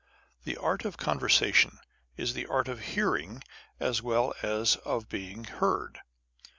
[0.45, 1.77] The art of conversation
[2.17, 3.43] is the art of hearing
[3.79, 5.99] as well as of being heard.